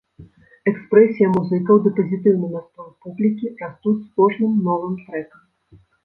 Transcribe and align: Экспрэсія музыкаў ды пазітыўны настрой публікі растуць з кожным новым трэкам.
Экспрэсія 0.69 1.27
музыкаў 1.33 1.81
ды 1.83 1.89
пазітыўны 1.99 2.47
настрой 2.53 2.87
публікі 3.07 3.51
растуць 3.59 3.93
з 4.05 4.23
кожным 4.23 4.57
новым 4.71 4.97
трэкам. 5.03 5.41